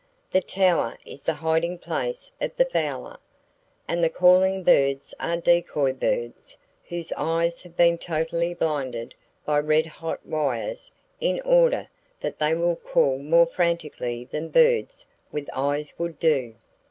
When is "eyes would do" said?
15.53-16.55